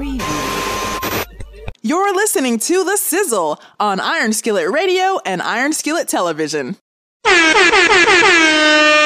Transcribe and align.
preview. 0.00 1.26
You're 1.82 2.14
listening 2.14 2.58
to 2.60 2.84
The 2.84 2.96
Sizzle 2.96 3.60
on 3.78 4.00
Iron 4.00 4.32
Skillet 4.32 4.70
Radio 4.70 5.18
and 5.26 5.42
Iron 5.42 5.72
Skillet 5.72 6.08
Television. 6.08 6.76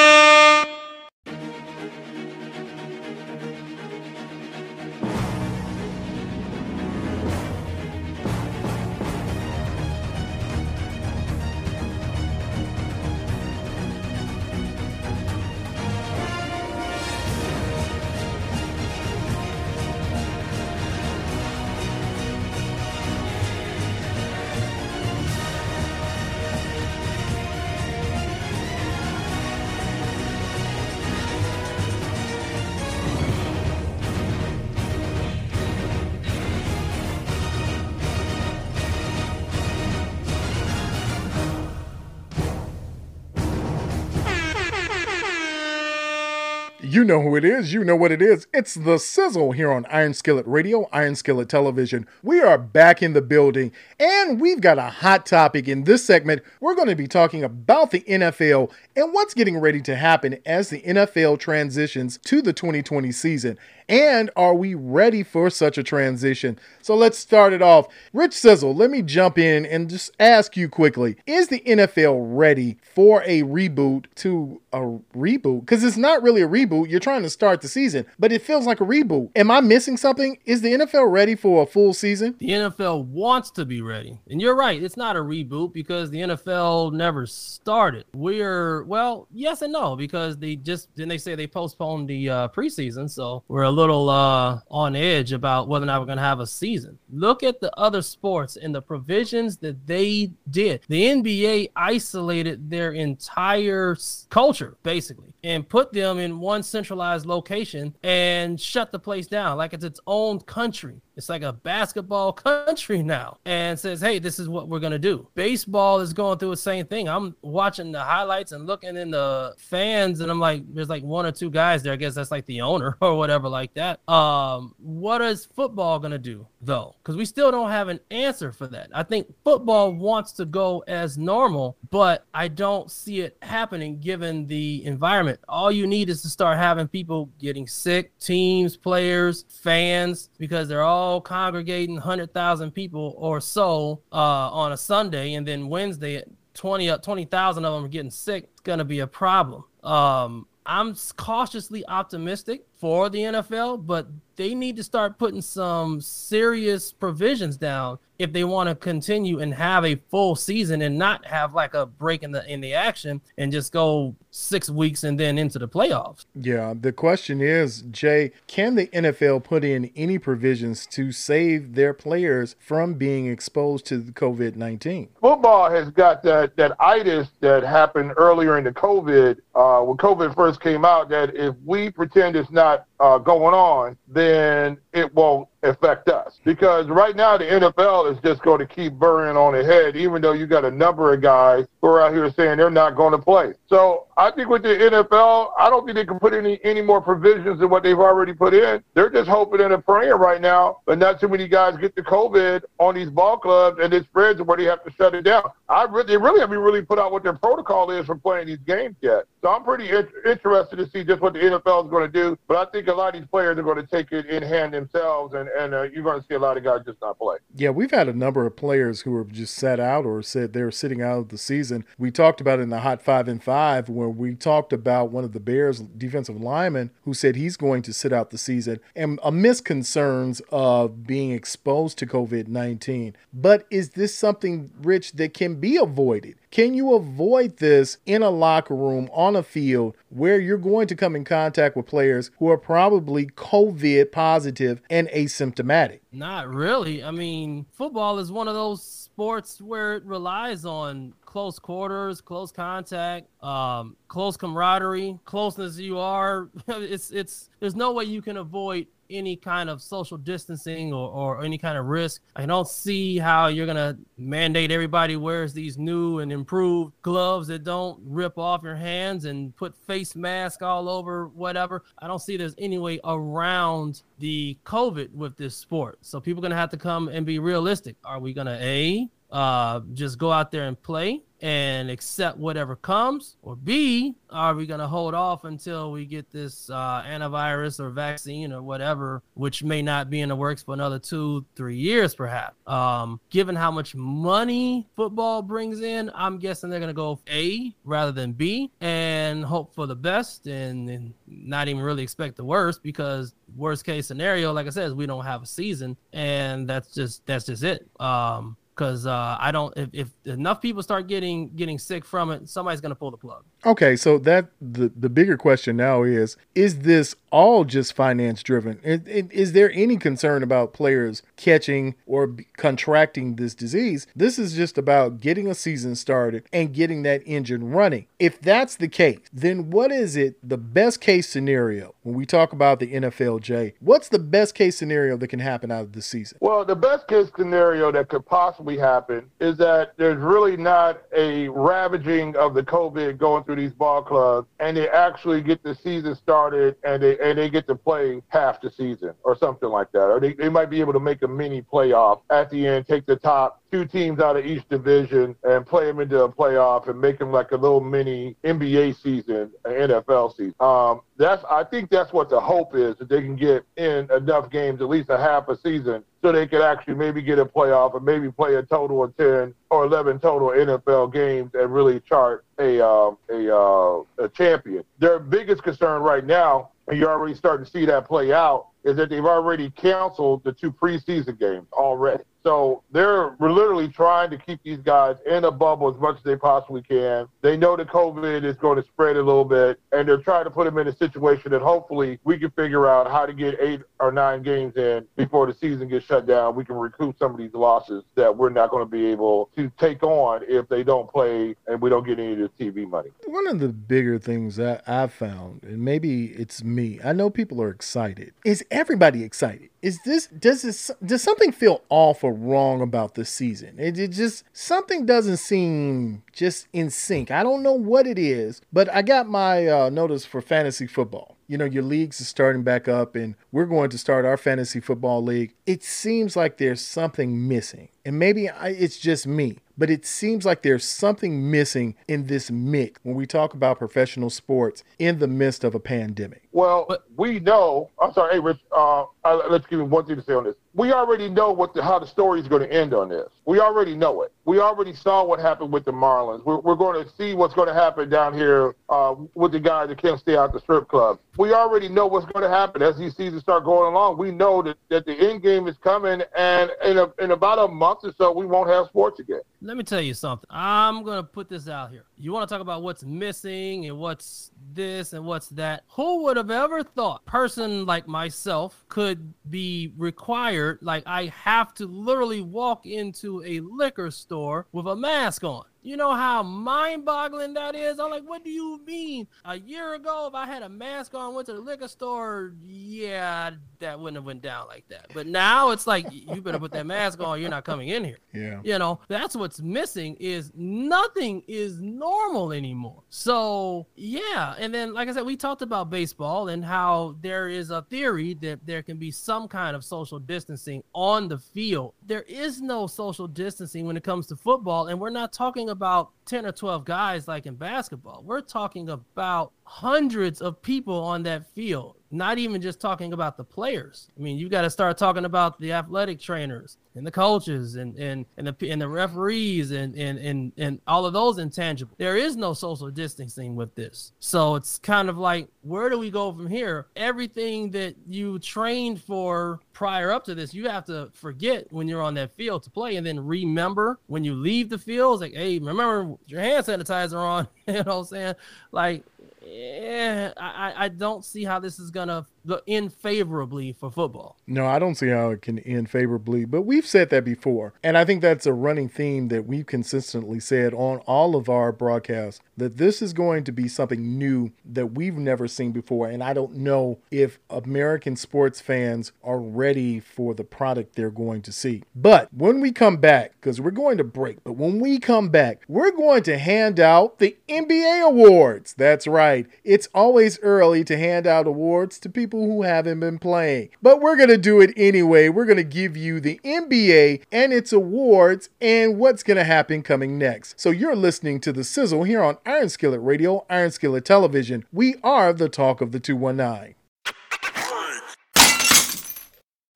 You 46.95 47.03
know 47.03 47.21
who 47.21 47.35
it 47.35 47.43
is. 47.43 47.73
You 47.73 47.83
know 47.83 47.97
what 47.97 48.13
it 48.13 48.21
is. 48.21 48.47
It's 48.53 48.73
the 48.73 48.97
sizzle 48.99 49.51
here 49.51 49.69
on 49.69 49.85
Iron 49.87 50.13
Skillet 50.13 50.47
Radio, 50.47 50.87
Iron 50.93 51.15
Skillet 51.15 51.49
Television. 51.49 52.07
We 52.23 52.39
are 52.39 52.57
back 52.57 53.03
in 53.03 53.11
the 53.11 53.21
building 53.21 53.73
and 53.99 54.39
we've 54.39 54.61
got 54.61 54.77
a 54.77 54.83
hot 54.83 55.25
topic 55.25 55.67
in 55.67 55.83
this 55.83 56.05
segment. 56.05 56.41
We're 56.61 56.73
going 56.73 56.87
to 56.87 56.95
be 56.95 57.09
talking 57.09 57.43
about 57.43 57.91
the 57.91 57.99
NFL 57.99 58.71
and 58.95 59.11
what's 59.11 59.33
getting 59.33 59.57
ready 59.57 59.81
to 59.81 59.97
happen 59.97 60.37
as 60.45 60.69
the 60.69 60.83
NFL 60.83 61.37
transitions 61.39 62.17
to 62.19 62.41
the 62.41 62.53
2020 62.53 63.11
season. 63.11 63.57
And 63.87 64.31
are 64.35 64.55
we 64.55 64.73
ready 64.73 65.23
for 65.23 65.49
such 65.49 65.77
a 65.77 65.83
transition? 65.83 66.57
So 66.81 66.95
let's 66.95 67.17
start 67.17 67.53
it 67.53 67.61
off. 67.61 67.87
Rich 68.13 68.33
Sizzle, 68.33 68.73
let 68.75 68.89
me 68.89 69.01
jump 69.01 69.37
in 69.37 69.65
and 69.65 69.89
just 69.89 70.11
ask 70.19 70.57
you 70.57 70.69
quickly 70.69 71.17
Is 71.25 71.47
the 71.49 71.61
NFL 71.61 72.17
ready 72.35 72.77
for 72.93 73.21
a 73.23 73.43
reboot 73.43 74.05
to 74.15 74.61
a 74.73 74.79
reboot? 75.15 75.61
Because 75.61 75.83
it's 75.83 75.97
not 75.97 76.23
really 76.23 76.41
a 76.41 76.47
reboot. 76.47 76.89
You're 76.89 76.99
trying 76.99 77.23
to 77.23 77.29
start 77.29 77.61
the 77.61 77.67
season, 77.67 78.05
but 78.17 78.31
it 78.31 78.41
feels 78.41 78.65
like 78.65 78.81
a 78.81 78.85
reboot. 78.85 79.29
Am 79.35 79.51
I 79.51 79.61
missing 79.61 79.97
something? 79.97 80.37
Is 80.45 80.61
the 80.61 80.73
NFL 80.73 81.11
ready 81.11 81.35
for 81.35 81.63
a 81.63 81.65
full 81.65 81.93
season? 81.93 82.35
The 82.39 82.49
NFL 82.49 83.05
wants 83.05 83.51
to 83.51 83.65
be 83.65 83.81
ready. 83.81 84.19
And 84.29 84.41
you're 84.41 84.55
right. 84.55 84.81
It's 84.81 84.97
not 84.97 85.15
a 85.15 85.19
reboot 85.19 85.73
because 85.73 86.09
the 86.09 86.21
NFL 86.21 86.93
never 86.93 87.25
started. 87.25 88.05
We're, 88.13 88.83
well, 88.83 89.27
yes 89.31 89.61
and 89.61 89.73
no, 89.73 89.95
because 89.95 90.37
they 90.37 90.55
just, 90.55 90.93
didn't 90.95 91.09
they 91.09 91.17
say 91.17 91.35
they 91.35 91.47
postponed 91.47 92.07
the 92.07 92.29
uh, 92.29 92.47
preseason? 92.49 93.09
So 93.09 93.43
we're 93.47 93.63
a 93.63 93.71
little 93.75 94.09
uh, 94.09 94.59
on 94.71 94.95
edge 94.95 95.31
about 95.31 95.67
whether 95.67 95.83
or 95.83 95.87
not 95.87 95.99
we're 95.99 96.07
going 96.07 96.17
to 96.17 96.23
have 96.23 96.39
a 96.39 96.47
season. 96.47 96.97
Look 97.11 97.43
at 97.43 97.59
the 97.59 97.75
other 97.77 98.01
sports 98.01 98.55
and 98.55 98.73
the 98.73 98.81
provisions 98.81 99.57
that 99.57 99.85
they 99.85 100.31
did. 100.49 100.81
The 100.87 101.03
NBA 101.03 101.71
isolated 101.75 102.69
their 102.69 102.93
entire 102.93 103.95
culture, 104.29 104.77
basically, 104.83 105.33
and 105.43 105.67
put 105.67 105.93
them 105.93 106.19
in 106.19 106.39
one 106.39 106.63
centralized 106.63 107.25
location 107.25 107.95
and 108.03 108.59
shut 108.59 108.91
the 108.91 108.99
place 108.99 109.27
down 109.27 109.57
like 109.57 109.73
it's 109.73 109.83
its 109.83 109.99
own 110.07 110.39
country. 110.39 111.01
It's 111.17 111.29
like 111.29 111.43
a 111.43 111.53
basketball 111.53 112.33
country 112.33 113.01
now 113.01 113.37
and 113.45 113.79
says, 113.79 114.01
hey, 114.01 114.19
this 114.19 114.37
is 114.37 114.49
what 114.49 114.67
we're 114.67 114.79
going 114.79 114.91
to 114.91 114.99
do. 114.99 115.27
Baseball 115.33 116.01
is 116.01 116.11
going 116.11 116.37
through 116.39 116.49
the 116.49 116.57
same 116.57 116.85
thing. 116.85 117.07
I'm 117.07 117.35
watching 117.41 117.91
the 117.91 118.01
highlights 118.01 118.51
and 118.51 118.67
looking 118.67 118.97
in 118.97 119.11
the 119.11 119.53
fans, 119.57 120.19
and 120.19 120.29
I'm 120.29 120.39
like, 120.39 120.63
there's 120.73 120.89
like 120.89 121.03
one 121.03 121.25
or 121.25 121.31
two 121.31 121.49
guys 121.49 121.83
there. 121.83 121.93
I 121.93 121.95
guess 121.95 122.15
that's 122.15 122.31
like 122.31 122.45
the 122.45 122.61
owner 122.61 122.97
or 123.01 123.15
whatever, 123.15 123.47
like 123.47 123.73
that. 123.75 124.07
Um, 124.09 124.75
what 124.77 125.21
is 125.21 125.45
football 125.45 125.99
going 125.99 126.11
to 126.11 126.19
do, 126.19 126.47
though? 126.65 126.95
Because 127.01 127.15
we 127.15 127.25
still 127.25 127.51
don't 127.51 127.69
have 127.69 127.87
an 127.87 127.99
answer 128.11 128.51
for 128.51 128.67
that. 128.67 128.89
I 128.93 129.03
think 129.03 129.27
football 129.43 129.93
wants 129.93 130.31
to 130.33 130.45
go 130.45 130.83
as 130.87 131.17
normal, 131.17 131.77
but 131.89 132.25
I 132.33 132.47
don't 132.47 132.89
see 132.91 133.21
it 133.21 133.37
happening 133.41 133.99
given 133.99 134.47
the 134.47 134.83
environment. 134.85 135.39
All 135.47 135.71
you 135.71 135.87
need 135.87 136.09
is 136.09 136.21
to 136.23 136.29
start 136.29 136.57
having 136.57 136.87
people 136.87 137.29
getting 137.39 137.67
sick, 137.67 138.17
teams, 138.19 138.75
players, 138.75 139.45
fans, 139.49 140.29
because 140.37 140.67
they're 140.67 140.81
all 140.81 141.21
congregating 141.21 141.95
100,000 141.95 142.71
people 142.71 143.15
or 143.17 143.39
so 143.39 144.01
uh, 144.11 144.49
on 144.51 144.71
a 144.71 144.77
Sunday, 144.77 145.33
and 145.33 145.47
then 145.47 145.67
Wednesday, 145.67 146.23
20 146.55 146.89
uh, 146.89 146.97
20,000 146.97 147.65
of 147.65 147.73
them 147.73 147.85
are 147.85 147.87
getting 147.89 148.11
sick, 148.11 148.49
it's 148.51 148.61
going 148.61 148.79
to 148.79 148.85
be 148.85 148.99
a 148.99 149.07
problem. 149.07 149.63
Um, 149.83 150.47
I'm 150.65 150.95
cautiously 151.15 151.85
optimistic 151.87 152.65
for 152.85 153.09
the 153.09 153.17
NFL, 153.17 153.83
but 153.83 154.05
they 154.35 154.53
need 154.53 154.75
to 154.75 154.83
start 154.83 155.17
putting 155.17 155.41
some 155.41 155.99
serious 155.99 156.91
provisions 156.93 157.57
down 157.57 157.97
if 158.17 158.31
they 158.31 158.43
want 158.43 158.69
to 158.69 158.75
continue 158.75 159.39
and 159.39 159.53
have 159.53 159.83
a 159.83 159.95
full 160.09 160.35
season 160.35 160.81
and 160.81 160.97
not 160.97 161.25
have 161.25 161.53
like 161.53 161.73
a 161.73 161.85
break 161.85 162.23
in 162.23 162.31
the 162.31 162.45
in 162.51 162.61
the 162.61 162.73
action 162.73 163.19
and 163.37 163.51
just 163.51 163.73
go 163.73 164.15
six 164.31 164.69
weeks 164.69 165.03
and 165.03 165.19
then 165.19 165.37
into 165.37 165.59
the 165.59 165.67
playoffs. 165.67 166.25
Yeah, 166.33 166.73
the 166.79 166.93
question 166.93 167.41
is, 167.41 167.81
Jay, 167.91 168.31
can 168.47 168.75
the 168.75 168.87
NFL 168.87 169.43
put 169.43 169.63
in 169.63 169.91
any 169.95 170.17
provisions 170.17 170.85
to 170.87 171.11
save 171.11 171.75
their 171.75 171.93
players 171.93 172.55
from 172.59 172.93
being 172.93 173.27
exposed 173.27 173.85
to 173.87 174.01
COVID 174.01 174.55
nineteen? 174.55 175.09
Football 175.19 175.69
has 175.69 175.89
got 175.89 176.23
that 176.23 176.55
that 176.55 176.75
itis 176.79 177.29
that 177.41 177.63
happened 177.63 178.13
earlier 178.15 178.57
in 178.57 178.63
the 178.63 178.71
COVID 178.71 179.39
uh, 179.55 179.81
when 179.81 179.97
COVID 179.97 180.35
first 180.35 180.61
came 180.61 180.85
out. 180.85 181.09
That 181.09 181.35
if 181.35 181.55
we 181.65 181.89
pretend 181.89 182.35
it's 182.35 182.51
not 182.51 182.74
uh, 182.99 183.17
going 183.17 183.53
on, 183.53 183.97
then 184.07 184.77
it 184.93 185.13
won't 185.13 185.47
affect 185.63 186.09
us. 186.09 186.39
Because 186.43 186.87
right 186.87 187.15
now 187.15 187.37
the 187.37 187.45
NFL 187.45 188.11
is 188.11 188.17
just 188.23 188.41
going 188.41 188.59
to 188.59 188.67
keep 188.67 188.93
burning 188.93 189.37
on 189.37 189.55
ahead, 189.55 189.95
even 189.95 190.21
though 190.21 190.33
you 190.33 190.45
got 190.47 190.65
a 190.65 190.71
number 190.71 191.13
of 191.13 191.21
guys 191.21 191.65
who 191.81 191.87
are 191.87 192.01
out 192.01 192.13
here 192.13 192.31
saying 192.31 192.57
they're 192.57 192.69
not 192.69 192.95
going 192.95 193.11
to 193.11 193.17
play. 193.17 193.53
So 193.67 194.07
I 194.17 194.31
think 194.31 194.49
with 194.49 194.63
the 194.63 194.69
NFL, 194.69 195.51
I 195.57 195.69
don't 195.69 195.85
think 195.85 195.95
they 195.95 196.05
can 196.05 196.19
put 196.19 196.33
any 196.33 196.59
any 196.63 196.81
more 196.81 197.01
provisions 197.01 197.59
than 197.59 197.69
what 197.69 197.83
they've 197.83 197.97
already 197.97 198.33
put 198.33 198.53
in. 198.53 198.83
They're 198.93 199.09
just 199.09 199.29
hoping 199.29 199.61
and 199.61 199.85
praying 199.85 200.13
right 200.13 200.41
now, 200.41 200.81
but 200.85 200.99
not 200.99 201.19
too 201.19 201.27
many 201.27 201.47
guys 201.47 201.75
get 201.77 201.95
the 201.95 202.01
COVID 202.01 202.63
on 202.79 202.95
these 202.95 203.09
ball 203.09 203.37
clubs 203.37 203.79
and 203.81 203.93
it 203.93 204.03
spreads 204.05 204.41
where 204.41 204.57
they 204.57 204.65
have 204.65 204.83
to 204.83 204.91
shut 204.91 205.15
it 205.15 205.23
down. 205.23 205.43
I 205.67 205.83
really, 205.83 206.07
they 206.07 206.17
really 206.17 206.39
haven't 206.39 206.59
really 206.59 206.81
put 206.81 206.99
out 206.99 207.11
what 207.11 207.23
their 207.23 207.33
protocol 207.33 207.91
is 207.91 208.05
for 208.05 208.15
playing 208.15 208.47
these 208.47 208.59
games 208.59 208.95
yet. 209.01 209.25
So 209.41 209.49
I'm 209.49 209.63
pretty 209.63 209.89
in- 209.89 210.07
interested 210.25 210.77
to 210.77 210.89
see 210.89 211.03
just 211.03 211.21
what 211.21 211.33
the 211.33 211.39
NFL 211.39 211.85
is 211.85 211.91
going 211.91 212.11
to 212.11 212.11
do. 212.11 212.37
But 212.47 212.67
I 212.67 212.71
think 212.71 212.87
a 212.87 212.93
lot 212.93 213.15
of 213.15 213.21
these 213.21 213.29
players 213.29 213.57
are 213.57 213.63
going 213.63 213.77
to 213.77 213.87
take 213.87 214.11
it 214.11 214.25
in 214.27 214.43
hand 214.43 214.73
themselves, 214.73 215.33
and 215.33 215.49
and 215.57 215.73
uh, 215.73 215.83
you're 215.83 216.03
going 216.03 216.19
to 216.19 216.27
see 216.27 216.35
a 216.35 216.39
lot 216.39 216.57
of 216.57 216.63
guys 216.63 216.81
just 216.85 217.01
not 217.01 217.17
play. 217.17 217.37
Yeah, 217.55 217.69
we've 217.69 217.91
had 217.91 218.07
a 218.07 218.13
number 218.13 218.45
of 218.45 218.55
players 218.55 219.01
who 219.01 219.17
have 219.17 219.31
just 219.31 219.55
sat 219.55 219.79
out 219.79 220.05
or 220.05 220.21
said 220.21 220.53
they're 220.53 220.71
sitting 220.71 221.01
out 221.01 221.19
of 221.19 221.29
the 221.29 221.37
season. 221.37 221.85
We 221.97 222.11
talked 222.11 222.41
about 222.41 222.59
in 222.59 222.69
the 222.69 222.79
Hot 222.79 223.01
Five 223.01 223.27
and 223.27 223.43
Five 223.43 223.89
where 223.89 224.09
we 224.09 224.35
talked 224.35 224.73
about 224.73 225.11
one 225.11 225.23
of 225.23 225.33
the 225.33 225.39
Bears 225.39 225.79
defensive 225.79 226.39
linemen 226.39 226.91
who 227.03 227.13
said 227.13 227.35
he's 227.35 227.57
going 227.57 227.81
to 227.83 227.93
sit 227.93 228.13
out 228.13 228.29
the 228.29 228.37
season, 228.37 228.79
and 228.95 229.19
amidst 229.23 229.65
concerns 229.65 230.41
of 230.49 231.05
being 231.05 231.31
exposed 231.31 231.97
to 231.99 232.05
COVID 232.05 232.47
19. 232.47 233.15
But 233.33 233.65
is 233.69 233.91
this 233.91 234.15
something, 234.15 234.71
Rich, 234.81 235.13
that 235.13 235.33
can 235.33 235.55
be 235.55 235.77
avoided? 235.77 236.35
Can 236.55 236.73
you 236.73 236.93
avoid 236.93 237.57
this 237.57 237.97
in 238.05 238.23
a 238.23 238.29
locker 238.29 238.77
room, 238.77 239.09
on 239.11 239.35
a 239.35 239.43
field, 239.43 239.97
where 240.07 240.39
you're 240.39 240.57
going 240.57 240.87
to 240.87 240.95
come 240.95 241.13
in 241.13 241.25
contact 241.25 241.75
with 241.75 241.85
players 241.85 242.31
who 242.39 242.49
are 242.49 242.57
probably 242.57 243.25
COVID 243.25 244.13
positive 244.13 244.81
and 244.89 245.09
asymptomatic? 245.09 245.99
Not 246.13 246.47
really. 246.47 247.03
I 247.03 247.11
mean, 247.11 247.65
football 247.73 248.19
is 248.19 248.31
one 248.31 248.47
of 248.47 248.53
those 248.53 248.81
sports 248.81 249.59
where 249.59 249.97
it 249.97 250.05
relies 250.05 250.63
on 250.63 251.13
close 251.25 251.59
quarters, 251.59 252.21
close 252.21 252.53
contact, 252.53 253.27
um, 253.43 253.97
close 254.07 254.37
camaraderie, 254.37 255.19
closeness. 255.25 255.77
You 255.77 255.99
are. 255.99 256.47
It's 256.69 257.11
it's. 257.11 257.49
There's 257.59 257.75
no 257.75 257.91
way 257.91 258.05
you 258.05 258.21
can 258.21 258.37
avoid 258.37 258.87
any 259.09 259.35
kind 259.35 259.69
of 259.69 259.81
social 259.81 260.17
distancing 260.17 260.93
or, 260.93 261.09
or 261.09 261.43
any 261.43 261.57
kind 261.57 261.77
of 261.77 261.85
risk. 261.85 262.21
I 262.35 262.45
don't 262.45 262.67
see 262.67 263.17
how 263.17 263.47
you're 263.47 263.65
gonna 263.65 263.97
mandate 264.17 264.71
everybody 264.71 265.15
wears 265.15 265.53
these 265.53 265.77
new 265.77 266.19
and 266.19 266.31
improved 266.31 266.93
gloves 267.01 267.47
that 267.47 267.63
don't 267.63 267.99
rip 268.05 268.37
off 268.37 268.63
your 268.63 268.75
hands 268.75 269.25
and 269.25 269.55
put 269.55 269.75
face 269.85 270.15
mask 270.15 270.61
all 270.61 270.89
over 270.89 271.27
whatever. 271.27 271.83
I 271.99 272.07
don't 272.07 272.19
see 272.19 272.37
there's 272.37 272.55
any 272.57 272.77
way 272.77 272.99
around 273.03 274.01
the 274.19 274.57
COVID 274.65 275.11
with 275.13 275.37
this 275.37 275.55
sport. 275.55 275.97
So 276.01 276.19
people 276.19 276.41
are 276.41 276.43
gonna 276.43 276.55
have 276.55 276.71
to 276.71 276.77
come 276.77 277.07
and 277.07 277.25
be 277.25 277.39
realistic. 277.39 277.95
Are 278.03 278.19
we 278.19 278.33
gonna 278.33 278.57
a 278.59 279.09
uh, 279.31 279.81
just 279.93 280.17
go 280.17 280.31
out 280.31 280.51
there 280.51 280.67
and 280.67 280.81
play 280.81 281.21
and 281.45 281.91
accept 281.91 282.39
whatever 282.39 282.75
comes? 282.75 283.37
Or 283.43 283.55
B, 283.55 284.15
are 284.31 284.55
we 284.55 284.65
going 284.65 284.79
to 284.79 284.87
hold 284.87 285.13
off 285.13 285.43
until 285.43 285.91
we 285.91 286.07
get 286.07 286.31
this 286.31 286.71
uh, 286.71 287.03
antivirus 287.05 287.79
or 287.79 287.91
vaccine 287.91 288.51
or 288.51 288.63
whatever, 288.63 289.21
which 289.35 289.63
may 289.63 289.83
not 289.83 290.09
be 290.09 290.21
in 290.21 290.29
the 290.29 290.35
works 290.35 290.63
for 290.63 290.73
another 290.73 290.97
two, 290.97 291.45
three 291.55 291.75
years, 291.77 292.15
perhaps? 292.15 292.55
Um, 292.65 293.19
given 293.29 293.55
how 293.55 293.69
much 293.69 293.93
money 293.93 294.89
football 294.95 295.43
brings 295.43 295.81
in, 295.81 296.09
I'm 296.15 296.39
guessing 296.39 296.71
they're 296.71 296.79
going 296.79 296.87
to 296.87 296.95
go 296.95 297.19
A 297.29 297.75
rather 297.83 298.11
than 298.11 298.31
B 298.31 298.71
and 298.81 299.45
hope 299.45 299.75
for 299.75 299.85
the 299.85 299.95
best 299.95 300.47
and, 300.47 300.89
and 300.89 301.13
not 301.27 301.67
even 301.67 301.83
really 301.83 302.01
expect 302.01 302.37
the 302.37 302.45
worst 302.45 302.81
because 302.81 303.35
worst 303.55 303.85
case 303.85 304.07
scenario, 304.07 304.51
like 304.51 304.65
I 304.65 304.71
said, 304.71 304.87
is 304.87 304.93
we 304.95 305.05
don't 305.05 305.25
have 305.25 305.43
a 305.43 305.45
season 305.45 305.95
and 306.11 306.67
that's 306.67 306.91
just 306.91 307.23
that's 307.27 307.45
just 307.45 307.61
it. 307.61 307.87
Um, 307.99 308.57
because 308.75 309.05
uh, 309.05 309.37
I 309.39 309.51
don't. 309.51 309.75
If, 309.77 309.89
if 309.93 310.09
enough 310.25 310.61
people 310.61 310.83
start 310.83 311.07
getting 311.07 311.55
getting 311.55 311.79
sick 311.79 312.03
from 312.03 312.31
it, 312.31 312.49
somebody's 312.49 312.81
gonna 312.81 312.95
pull 312.95 313.11
the 313.11 313.17
plug. 313.17 313.43
Okay, 313.65 313.95
so 313.95 314.17
that 314.19 314.49
the 314.61 314.91
the 314.95 315.09
bigger 315.09 315.37
question 315.37 315.77
now 315.77 316.03
is: 316.03 316.35
Is 316.53 316.79
this 316.79 317.15
all 317.31 317.63
just 317.63 317.93
finance 317.93 318.43
driven? 318.43 318.79
Is, 318.83 319.27
is 319.31 319.53
there 319.53 319.71
any 319.73 319.97
concern 319.97 320.43
about 320.43 320.73
players 320.73 321.23
catching 321.37 321.95
or 322.05 322.35
contracting 322.57 323.35
this 323.35 323.55
disease? 323.55 324.07
This 324.15 324.37
is 324.37 324.53
just 324.53 324.77
about 324.77 325.21
getting 325.21 325.47
a 325.47 325.55
season 325.55 325.95
started 325.95 326.43
and 326.51 326.73
getting 326.73 327.03
that 327.03 327.21
engine 327.25 327.69
running. 327.69 328.07
If 328.19 328.41
that's 328.41 328.75
the 328.75 328.87
case, 328.87 329.19
then 329.31 329.69
what 329.69 329.91
is 329.91 330.15
it 330.15 330.37
the 330.47 330.57
best 330.57 331.01
case 331.01 331.29
scenario 331.29 331.95
when 332.03 332.15
we 332.15 332.25
talk 332.25 332.51
about 332.51 332.79
the 332.79 332.93
NFLJ? 332.93 333.73
What's 333.79 334.09
the 334.09 334.19
best 334.19 334.55
case 334.55 334.77
scenario 334.77 335.17
that 335.17 335.27
can 335.27 335.39
happen 335.39 335.71
out 335.71 335.81
of 335.81 335.93
the 335.93 336.01
season? 336.01 336.37
Well, 336.41 336.65
the 336.65 336.75
best 336.75 337.07
case 337.07 337.29
scenario 337.35 337.91
that 337.91 338.09
could 338.09 338.25
possibly 338.25 338.64
happen 338.73 339.29
is 339.39 339.57
that 339.57 339.93
there's 339.97 340.17
really 340.17 340.57
not 340.57 341.03
a 341.15 341.47
ravaging 341.49 342.35
of 342.35 342.53
the 342.53 342.63
COVID 342.63 343.17
going 343.17 343.43
through 343.43 343.57
these 343.57 343.73
ball 343.73 344.01
clubs, 344.01 344.47
and 344.59 344.75
they 344.75 344.89
actually 344.89 345.41
get 345.41 345.61
the 345.63 345.75
season 345.75 346.15
started, 346.15 346.75
and 346.83 347.01
they 347.01 347.17
and 347.19 347.37
they 347.37 347.49
get 347.49 347.67
to 347.67 347.75
play 347.75 348.21
half 348.29 348.59
the 348.61 348.71
season 348.71 349.13
or 349.23 349.37
something 349.37 349.69
like 349.69 349.91
that, 349.91 350.05
or 350.05 350.19
they, 350.19 350.33
they 350.33 350.49
might 350.49 350.69
be 350.69 350.79
able 350.79 350.93
to 350.93 350.99
make 350.99 351.21
a 351.21 351.27
mini 351.27 351.61
playoff 351.61 352.21
at 352.31 352.49
the 352.49 352.67
end, 352.67 352.87
take 352.87 353.05
the 353.05 353.15
top 353.15 353.61
two 353.71 353.85
teams 353.85 354.19
out 354.19 354.37
of 354.37 354.45
each 354.45 354.67
division 354.69 355.35
and 355.43 355.65
play 355.65 355.85
them 355.85 355.99
into 355.99 356.23
a 356.23 356.31
playoff 356.31 356.87
and 356.87 356.99
make 356.99 357.19
them 357.19 357.31
like 357.31 357.51
a 357.51 357.55
little 357.55 357.81
mini 357.81 358.35
NBA 358.43 359.01
season, 359.01 359.51
an 359.65 359.71
NFL 359.71 360.35
season. 360.35 360.55
Um, 360.59 361.01
that's 361.17 361.43
I 361.49 361.63
think 361.63 361.89
that's 361.89 362.13
what 362.13 362.29
the 362.29 362.39
hope 362.39 362.75
is 362.75 362.95
that 362.97 363.09
they 363.09 363.21
can 363.21 363.35
get 363.35 363.65
in 363.77 364.09
enough 364.11 364.49
games, 364.49 364.81
at 364.81 364.89
least 364.89 365.09
a 365.09 365.17
half 365.17 365.47
a 365.47 365.57
season, 365.57 366.03
so 366.21 366.31
they 366.31 366.47
could 366.47 366.61
actually 366.61 366.95
maybe 366.95 367.21
get 367.21 367.39
a 367.39 367.45
playoff 367.45 367.95
and 367.95 368.05
maybe 368.05 368.31
play 368.31 368.55
a 368.55 368.63
total 368.63 369.03
of 369.03 369.15
ten 369.17 369.53
or 369.69 369.85
eleven 369.85 370.19
total 370.19 370.49
NFL 370.49 371.13
games 371.13 371.51
and 371.53 371.73
really 371.73 371.99
chart 372.01 372.45
a 372.59 372.85
um, 372.85 373.17
a 373.29 373.55
uh, 373.55 374.03
a 374.19 374.29
champion. 374.29 374.83
Their 374.99 375.19
biggest 375.19 375.63
concern 375.63 376.01
right 376.01 376.25
now, 376.25 376.71
and 376.87 376.97
you're 376.97 377.11
already 377.11 377.35
starting 377.35 377.65
to 377.65 377.71
see 377.71 377.85
that 377.85 378.07
play 378.07 378.33
out, 378.33 378.67
is 378.83 378.97
that 378.97 379.09
they've 379.09 379.25
already 379.25 379.69
canceled 379.71 380.43
the 380.43 380.53
two 380.53 380.71
preseason 380.71 381.39
games 381.39 381.67
already. 381.73 382.23
So 382.45 382.83
they're 382.91 383.35
literally 383.39 383.87
trying 383.87 384.29
to 384.29 384.37
keep 384.37 384.61
these 384.63 384.77
guys 384.77 385.15
in 385.25 385.45
a 385.45 385.51
bubble 385.51 385.89
as 385.89 385.99
much 385.99 386.17
as 386.17 386.23
they 386.23 386.35
possibly 386.35 386.83
can. 386.83 387.27
They 387.41 387.57
know 387.57 387.75
that 387.75 387.87
COVID 387.87 388.43
is 388.43 388.55
going 388.57 388.79
to 388.79 388.87
spread 388.87 389.15
a 389.15 389.23
little 389.23 389.45
bit, 389.45 389.79
and 389.91 390.07
they're 390.07 390.19
trying 390.19 390.43
to 390.43 390.51
put 390.51 390.65
them 390.65 390.77
in 390.77 390.87
a 390.87 390.95
situation 390.95 391.51
that 391.51 391.63
hopefully 391.63 392.19
we 392.23 392.37
can 392.37 392.51
figure 392.51 392.87
out 392.87 393.09
how 393.09 393.25
to 393.25 393.33
get 393.33 393.59
eight 393.59 393.81
or 393.99 394.11
nine 394.11 394.43
games 394.43 394.77
in 394.77 395.07
before 395.15 395.47
the 395.47 395.55
season 395.55 395.87
gets 395.87 396.05
shut 396.05 396.27
down. 396.27 396.55
We 396.55 396.63
can 396.63 396.75
recoup 396.75 397.17
some 397.17 397.31
of 397.31 397.37
these 397.37 397.53
losses 397.55 398.03
that 398.13 398.37
we're 398.37 398.51
not 398.51 398.69
going 398.69 398.85
to 398.85 398.91
be 398.91 399.07
able 399.07 399.49
to 399.55 399.71
take 399.79 400.03
on 400.03 400.43
if 400.47 400.69
they 400.69 400.83
don't 400.83 401.11
play 401.11 401.55
and 401.65 401.81
we 401.81 401.89
don't 401.89 402.05
get 402.05 402.19
any 402.19 402.33
of 402.33 402.37
the 402.37 402.49
TV 402.63 402.87
money. 402.87 403.09
One 403.25 403.47
of 403.47 403.59
the 403.59 403.69
bigger 403.69 404.19
things 404.19 404.57
that 404.57 404.83
I've 404.87 405.13
found, 405.13 405.63
and 405.63 405.79
maybe 405.79 406.27
it's 406.27 406.63
me, 406.63 406.99
I 407.03 407.11
know 407.11 407.31
people 407.31 407.59
are 407.63 407.71
excited. 407.71 408.33
Is 408.45 408.63
everybody 408.69 409.23
excited? 409.23 409.69
Is 409.85 409.99
this 410.01 410.25
does 410.25 410.63
this 410.63 410.89
does 411.05 411.21
something 411.21 411.51
feel 411.51 411.83
off 411.89 412.23
or 412.23 412.33
wrong 412.33 412.81
about 412.81 413.13
this 413.13 413.29
season? 413.29 413.75
It, 413.77 413.99
it 413.99 414.07
just 414.07 414.43
something 414.51 415.05
doesn't 415.05 415.37
seem 415.37 416.23
just 416.35 416.67
in 416.73 416.89
sync. 416.89 417.31
I 417.31 417.41
don't 417.41 417.63
know 417.63 417.73
what 417.73 418.05
it 418.05 418.19
is, 418.19 418.61
but 418.71 418.93
I 418.93 419.01
got 419.01 419.27
my 419.27 419.67
uh, 419.67 419.89
notice 419.89 420.25
for 420.25 420.41
fantasy 420.41 420.85
football. 420.85 421.37
You 421.47 421.57
know, 421.57 421.65
your 421.65 421.83
leagues 421.83 422.19
are 422.21 422.25
starting 422.25 422.63
back 422.63 422.87
up, 422.87 423.15
and 423.15 423.35
we're 423.51 423.65
going 423.65 423.89
to 423.91 423.97
start 423.97 424.25
our 424.25 424.37
fantasy 424.37 424.79
football 424.79 425.23
league. 425.23 425.53
It 425.65 425.83
seems 425.83 426.35
like 426.35 426.57
there's 426.57 426.81
something 426.81 427.47
missing, 427.47 427.89
and 428.03 428.19
maybe 428.19 428.49
I, 428.49 428.69
it's 428.69 428.99
just 428.99 429.25
me 429.25 429.59
but 429.77 429.89
it 429.89 430.05
seems 430.05 430.45
like 430.45 430.61
there's 430.61 430.85
something 430.85 431.49
missing 431.51 431.95
in 432.07 432.27
this 432.27 432.49
mix 432.49 432.99
when 433.03 433.15
we 433.15 433.25
talk 433.25 433.53
about 433.53 433.79
professional 433.79 434.29
sports 434.29 434.83
in 434.99 435.19
the 435.19 435.27
midst 435.27 435.63
of 435.63 435.75
a 435.75 435.79
pandemic. 435.79 436.43
Well, 436.51 436.87
we 437.17 437.39
know. 437.39 437.89
I'm 438.01 438.13
sorry, 438.13 438.33
hey, 438.33 438.39
Rich. 438.39 438.59
Uh, 438.71 439.05
let's 439.49 439.65
give 439.67 439.79
me 439.79 439.85
one 439.85 440.05
thing 440.05 440.15
to 440.15 440.21
say 440.21 440.33
on 440.33 440.45
this. 440.45 440.55
We 440.75 440.91
already 440.91 441.29
know 441.29 441.53
what 441.53 441.73
the, 441.73 441.81
how 441.81 441.99
the 441.99 442.07
story 442.07 442.41
is 442.41 442.49
going 442.49 442.61
to 442.61 442.71
end 442.71 442.93
on 442.93 443.07
this. 443.07 443.29
We 443.45 443.61
already 443.61 443.95
know 443.95 444.23
it. 444.23 444.33
We 444.43 444.59
already 444.59 444.93
saw 444.93 445.23
what 445.23 445.39
happened 445.39 445.71
with 445.71 445.85
the 445.85 445.93
Marlins. 445.93 446.43
We're, 446.43 446.59
we're 446.59 446.75
going 446.75 447.01
to 447.01 447.09
see 447.17 447.33
what's 447.33 447.53
going 447.53 447.69
to 447.69 447.73
happen 447.73 448.09
down 448.09 448.33
here 448.33 448.75
uh, 448.89 449.15
with 449.35 449.53
the 449.53 449.59
guys 449.61 449.87
that 449.87 450.01
can't 450.01 450.19
stay 450.19 450.35
out 450.35 450.51
the 450.51 450.59
strip 450.59 450.89
club. 450.89 451.19
We 451.37 451.53
already 451.53 451.87
know 451.87 452.07
what's 452.07 452.25
going 452.33 452.43
to 452.43 452.49
happen 452.49 452.81
as 452.81 452.97
these 452.97 453.15
seasons 453.15 453.41
start 453.41 453.63
going 453.63 453.93
along. 453.93 454.17
We 454.17 454.31
know 454.31 454.61
that, 454.63 454.77
that 454.89 455.05
the 455.05 455.13
end 455.13 455.43
game 455.43 455.67
is 455.67 455.77
coming, 455.77 456.21
and 456.37 456.69
in, 456.83 456.97
a, 456.97 457.09
in 457.23 457.31
about 457.31 457.57
a 457.57 457.71
month 457.71 457.99
or 458.03 458.13
so, 458.17 458.33
we 458.33 458.45
won't 458.45 458.69
have 458.69 458.87
sports 458.87 459.21
again. 459.21 459.41
Let 459.65 459.77
me 459.77 459.83
tell 459.83 459.99
you 459.99 460.13
something. 460.13 460.45
I'm 460.51 461.01
going 461.01 461.17
to 461.17 461.23
put 461.23 461.49
this 461.49 461.67
out 461.67 461.89
here. 461.89 462.05
You 462.17 462.31
want 462.31 462.47
to 462.47 462.53
talk 462.53 462.61
about 462.61 462.83
what's 462.83 463.03
missing 463.03 463.87
and 463.87 463.97
what's 463.97 464.51
this 464.73 465.13
and 465.13 465.25
what's 465.25 465.47
that? 465.49 465.85
Who 465.95 466.23
would 466.25 466.37
have 466.37 466.51
ever 466.51 466.83
thought 466.83 467.25
person 467.25 467.83
like 467.83 468.07
myself 468.07 468.85
could 468.89 469.33
be 469.49 469.91
required, 469.97 470.77
like 470.83 471.01
I 471.07 471.33
have 471.43 471.73
to 471.75 471.87
literally 471.87 472.41
walk 472.41 472.85
into 472.85 473.41
a 473.43 473.59
liquor 473.61 474.11
store 474.11 474.67
with 474.71 474.85
a 474.85 474.95
mask 474.95 475.43
on? 475.43 475.65
You 475.85 475.97
know 475.97 476.15
how 476.15 476.41
mind 476.41 477.05
boggling 477.05 477.53
that 477.53 477.75
is? 477.75 477.99
I'm 477.99 478.09
like, 478.09 478.23
what 478.27 478.43
do 478.43 478.49
you 478.49 478.81
mean? 478.87 479.27
A 479.45 479.59
year 479.59 479.93
ago, 479.93 480.25
if 480.27 480.33
I 480.33 480.47
had 480.47 480.63
a 480.63 480.69
mask 480.69 481.13
on, 481.13 481.35
went 481.35 481.45
to 481.45 481.53
the 481.53 481.61
liquor 481.61 481.87
store, 481.87 482.53
yeah, 482.65 483.51
that 483.77 483.99
wouldn't 483.99 484.15
have 484.15 484.25
went 484.25 484.41
down 484.41 484.65
like 484.67 484.87
that. 484.87 485.11
But 485.13 485.27
now 485.27 485.69
it's 485.69 485.85
like, 485.85 486.07
you 486.11 486.41
better 486.41 486.57
put 486.57 486.71
that 486.71 486.87
mask 486.87 487.19
on. 487.19 487.39
You're 487.39 487.51
not 487.51 487.65
coming 487.65 487.89
in 487.89 488.03
here. 488.03 488.17
Yeah. 488.33 488.61
You 488.63 488.79
know, 488.79 488.99
that's 489.07 489.35
what's 489.35 489.61
missing 489.61 490.17
is 490.19 490.51
nothing 490.55 491.43
is 491.47 491.79
normal 491.79 492.51
anymore. 492.51 493.03
So, 493.09 493.85
yeah. 493.95 494.55
And 494.57 494.73
then, 494.73 494.91
like 494.91 495.07
I 495.07 495.13
said, 495.13 495.23
we 495.23 495.35
talked 495.35 495.61
about 495.61 495.91
baseball 495.91 496.47
and 496.47 496.65
how 496.65 497.15
there 497.21 497.47
is 497.47 497.69
a 497.69 497.83
theory 497.83 498.33
that 498.41 498.65
there 498.65 498.81
can 498.81 498.97
be 498.97 499.11
some 499.11 499.47
kind 499.47 499.75
of 499.75 499.85
social 499.85 500.17
distancing 500.17 500.83
on 500.93 501.27
the 501.27 501.37
field. 501.37 501.93
There 502.03 502.23
is 502.23 502.59
no 502.59 502.87
social 502.87 503.27
distancing 503.27 503.85
when 503.85 503.97
it 503.97 504.03
comes 504.03 504.25
to 504.27 504.35
football. 504.35 504.87
And 504.87 504.99
we're 504.99 505.11
not 505.11 505.31
talking 505.31 505.69
about 505.75 506.11
10 506.25 506.45
or 506.45 506.51
12 506.51 506.85
guys 506.85 507.27
like 507.27 507.45
in 507.45 507.55
basketball. 507.55 508.23
We're 508.25 508.41
talking 508.41 508.89
about 508.89 509.51
hundreds 509.63 510.41
of 510.41 510.61
people 510.61 510.97
on 510.97 511.23
that 511.23 511.51
field, 511.53 511.94
not 512.11 512.37
even 512.37 512.61
just 512.61 512.79
talking 512.79 513.13
about 513.13 513.37
the 513.37 513.43
players. 513.43 514.09
I 514.17 514.21
mean, 514.21 514.37
you 514.37 514.49
got 514.49 514.61
to 514.61 514.69
start 514.69 514.97
talking 514.97 515.25
about 515.25 515.59
the 515.59 515.73
athletic 515.73 516.19
trainers 516.19 516.77
and 516.95 517.05
the 517.05 517.11
coaches 517.11 517.75
and 517.75 517.95
and 517.97 518.25
and 518.37 518.47
the 518.47 518.71
and 518.71 518.81
the 518.81 518.87
referees 518.87 519.71
and 519.71 519.95
and 519.95 520.17
and 520.19 520.51
and 520.57 520.79
all 520.87 521.05
of 521.05 521.13
those 521.13 521.37
intangibles. 521.37 521.97
There 521.97 522.15
is 522.15 522.35
no 522.35 522.53
social 522.53 522.89
distancing 522.89 523.55
with 523.55 523.75
this. 523.75 524.13
So 524.19 524.55
it's 524.55 524.79
kind 524.79 525.09
of 525.09 525.17
like 525.17 525.47
where 525.61 525.89
do 525.89 525.97
we 525.97 526.09
go 526.09 526.31
from 526.31 526.47
here? 526.47 526.87
Everything 526.95 527.71
that 527.71 527.95
you 528.07 528.39
trained 528.39 529.01
for 529.01 529.59
prior 529.73 530.11
up 530.11 530.23
to 530.25 530.35
this, 530.35 530.53
you 530.53 530.69
have 530.69 530.85
to 530.85 531.09
forget 531.13 531.67
when 531.71 531.87
you're 531.87 532.01
on 532.01 532.13
that 532.13 532.33
field 532.35 532.63
to 532.63 532.69
play 532.69 532.95
and 532.95 533.05
then 533.05 533.19
remember 533.19 533.99
when 534.07 534.23
you 534.23 534.33
leave 534.33 534.69
the 534.69 534.77
field. 534.77 535.21
It's 535.21 535.33
like, 535.33 535.39
hey, 535.39 535.59
remember 535.59 536.15
your 536.27 536.39
hand 536.39 536.65
sanitizer 536.65 537.17
on. 537.17 537.47
you 537.67 537.73
know 537.73 537.79
what 537.83 537.97
I'm 537.97 538.05
saying? 538.05 538.35
Like 538.71 539.03
yeah, 539.45 540.33
I, 540.37 540.73
I 540.85 540.89
don't 540.89 541.23
see 541.23 541.43
how 541.43 541.59
this 541.59 541.79
is 541.79 541.91
gonna 541.91 542.25
end 542.67 542.93
favorably 542.93 543.73
for 543.73 543.91
football. 543.91 544.37
No, 544.47 544.65
I 544.65 544.79
don't 544.79 544.95
see 544.95 545.09
how 545.09 545.31
it 545.31 545.41
can 545.41 545.59
end 545.59 545.89
favorably, 545.89 546.45
but 546.45 546.63
we've 546.63 546.85
said 546.85 547.09
that 547.09 547.25
before. 547.25 547.73
And 547.83 547.97
I 547.97 548.05
think 548.05 548.21
that's 548.21 548.45
a 548.45 548.53
running 548.53 548.89
theme 548.89 549.29
that 549.29 549.45
we've 549.45 549.65
consistently 549.65 550.39
said 550.39 550.73
on 550.73 550.97
all 550.99 551.35
of 551.35 551.49
our 551.49 551.71
broadcasts 551.71 552.41
that 552.57 552.77
this 552.77 553.01
is 553.01 553.13
going 553.13 553.43
to 553.45 553.51
be 553.51 553.67
something 553.67 554.17
new 554.17 554.51
that 554.63 554.87
we've 554.93 555.17
never 555.17 555.47
seen 555.47 555.71
before. 555.71 556.07
And 556.07 556.23
I 556.23 556.33
don't 556.33 556.55
know 556.55 556.99
if 557.11 557.39
American 557.49 558.15
sports 558.15 558.61
fans 558.61 559.11
are 559.23 559.39
ready 559.39 559.99
for 559.99 560.33
the 560.33 560.43
product 560.43 560.95
they're 560.95 561.09
going 561.09 561.41
to 561.43 561.51
see. 561.51 561.83
But 561.95 562.33
when 562.33 562.61
we 562.61 562.71
come 562.71 562.97
back, 562.97 563.33
because 563.39 563.59
we're 563.59 563.71
going 563.71 563.97
to 563.97 564.03
break, 564.03 564.43
but 564.43 564.53
when 564.53 564.79
we 564.79 564.99
come 564.99 565.29
back, 565.29 565.63
we're 565.67 565.91
going 565.91 566.23
to 566.23 566.37
hand 566.37 566.79
out 566.79 567.19
the 567.19 567.37
NBA 567.49 568.05
awards. 568.05 568.73
That's 568.73 569.07
right. 569.07 569.47
It's 569.63 569.87
always 569.93 570.39
early 570.41 570.83
to 570.85 570.97
hand 570.97 571.27
out 571.27 571.47
awards 571.47 571.99
to 571.99 572.09
people 572.09 572.34
people 572.35 572.53
who 572.53 572.63
haven't 572.63 572.99
been 572.99 573.19
playing. 573.19 573.69
But 573.81 574.01
we're 574.01 574.17
going 574.17 574.29
to 574.29 574.37
do 574.37 574.59
it 574.61 574.73
anyway. 574.75 575.29
We're 575.29 575.45
going 575.45 575.57
to 575.57 575.63
give 575.63 575.95
you 575.95 576.19
the 576.19 576.39
NBA 576.43 577.23
and 577.31 577.53
its 577.53 577.71
awards 577.71 578.49
and 578.59 578.97
what's 578.97 579.23
going 579.23 579.37
to 579.37 579.43
happen 579.43 579.81
coming 579.81 580.17
next. 580.17 580.59
So 580.59 580.69
you're 580.71 580.95
listening 580.95 581.39
to 581.41 581.53
The 581.53 581.63
Sizzle 581.63 582.03
here 582.03 582.21
on 582.21 582.37
Iron 582.45 582.69
Skillet 582.69 583.01
Radio, 583.01 583.45
Iron 583.49 583.71
Skillet 583.71 584.05
Television. 584.05 584.65
We 584.71 584.95
are 585.03 585.33
the 585.33 585.49
talk 585.49 585.81
of 585.81 585.91
the 585.91 585.99
219. 585.99 586.75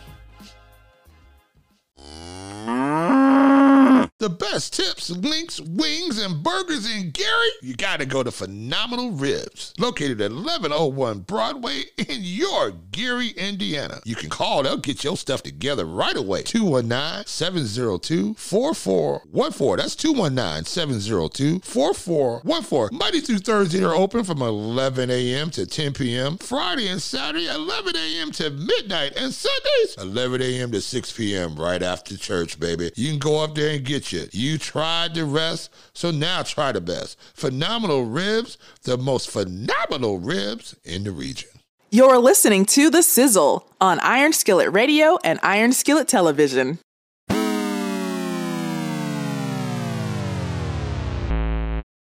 The 4.22 4.30
best 4.30 4.74
tips, 4.74 5.10
links, 5.10 5.60
wings, 5.60 6.16
and 6.22 6.44
burgers 6.44 6.88
in 6.88 7.10
Gary? 7.10 7.48
You 7.60 7.74
gotta 7.74 8.06
go 8.06 8.22
to 8.22 8.30
Phenomenal 8.30 9.10
Ribs, 9.10 9.74
located 9.80 10.20
at 10.20 10.30
1101 10.30 11.22
Broadway 11.22 11.86
in 11.98 12.18
your 12.20 12.70
Gary, 12.70 13.30
Indiana. 13.30 14.00
You 14.04 14.14
can 14.14 14.30
call, 14.30 14.62
they'll 14.62 14.76
get 14.76 15.02
your 15.02 15.16
stuff 15.16 15.42
together 15.42 15.84
right 15.84 16.16
away. 16.16 16.42
219 16.42 17.26
702 17.26 18.34
4414. 18.34 19.76
That's 19.76 19.96
219 19.96 20.66
702 20.66 21.58
4414. 21.58 22.96
Monday 22.96 23.18
through 23.18 23.38
Thursday, 23.38 23.80
they're 23.80 23.92
open 23.92 24.22
from 24.22 24.40
11 24.40 25.10
a.m. 25.10 25.50
to 25.50 25.66
10 25.66 25.94
p.m. 25.94 26.38
Friday 26.38 26.86
and 26.86 27.02
Saturday, 27.02 27.48
11 27.48 27.96
a.m. 27.96 28.30
to 28.30 28.50
midnight. 28.50 29.14
And 29.16 29.34
Sundays, 29.34 29.96
11 29.98 30.42
a.m. 30.42 30.70
to 30.70 30.80
6 30.80 31.12
p.m. 31.12 31.56
right 31.56 31.82
after 31.82 32.16
church, 32.16 32.60
baby. 32.60 32.92
You 32.94 33.10
can 33.10 33.18
go 33.18 33.42
up 33.42 33.56
there 33.56 33.74
and 33.74 33.84
get 33.84 34.11
shit. 34.12 34.34
You 34.34 34.58
tried 34.58 35.14
the 35.14 35.24
rest, 35.24 35.70
so 35.94 36.10
now 36.10 36.42
try 36.42 36.72
the 36.72 36.80
best. 36.80 37.18
Phenomenal 37.34 38.04
ribs, 38.04 38.58
the 38.82 38.98
most 38.98 39.30
phenomenal 39.30 40.18
ribs 40.18 40.76
in 40.84 41.04
the 41.04 41.12
region. 41.12 41.48
You're 41.90 42.18
listening 42.18 42.64
to 42.66 42.90
The 42.90 43.02
Sizzle 43.02 43.66
on 43.80 44.00
Iron 44.00 44.32
Skillet 44.32 44.72
Radio 44.72 45.18
and 45.24 45.38
Iron 45.42 45.72
Skillet 45.72 46.08
Television. 46.08 46.78